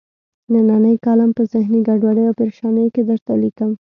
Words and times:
نننۍ 0.51 0.95
کالم 1.05 1.31
په 1.37 1.43
ذهني 1.53 1.79
ګډوډۍ 1.87 2.23
او 2.27 2.37
پریشانۍ 2.39 2.87
کې 2.93 3.01
درته 3.09 3.33
لیکم. 3.43 3.71